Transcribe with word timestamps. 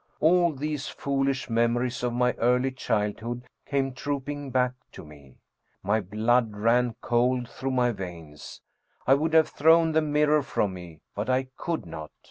All 0.19 0.51
these 0.51 0.87
foolish 0.87 1.47
memories 1.47 2.01
of 2.01 2.11
my 2.11 2.33
early 2.39 2.71
childhood 2.71 3.43
came 3.67 3.93
trooping 3.93 4.49
back 4.49 4.73
to 4.93 5.05
me. 5.05 5.35
My 5.83 5.99
blood 6.01 6.55
ran 6.55 6.95
cold 7.01 7.47
through 7.47 7.69
my 7.69 7.91
veins. 7.91 8.61
I 9.05 9.13
would 9.13 9.33
have 9.35 9.49
thrown 9.49 9.91
the 9.91 10.01
mirror 10.01 10.41
from 10.41 10.73
me, 10.73 11.01
but 11.13 11.29
I 11.29 11.49
could 11.55 11.85
not. 11.85 12.09